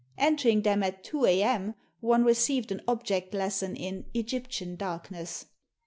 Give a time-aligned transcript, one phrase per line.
[0.17, 1.75] Entering them at two a.m.
[1.99, 5.45] one received an object lesson in "Egyptian darkness."